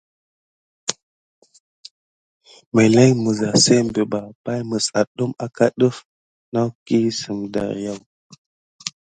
[2.73, 5.97] Məlin misza simɓe ɓa pay mis adume aka def
[6.53, 7.93] nakine si darkiyu.